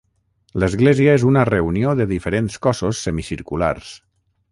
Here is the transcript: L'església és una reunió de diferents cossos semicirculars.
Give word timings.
L'església 0.61 1.11
és 1.17 1.25
una 1.31 1.43
reunió 1.49 1.93
de 1.99 2.07
diferents 2.13 2.57
cossos 2.67 3.03
semicirculars. 3.09 3.93